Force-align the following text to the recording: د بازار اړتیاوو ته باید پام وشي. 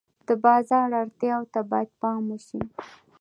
د 0.27 0.29
بازار 0.45 0.87
اړتیاوو 1.01 1.51
ته 1.53 1.61
باید 1.71 1.89
پام 2.01 2.23
وشي. 2.31 2.61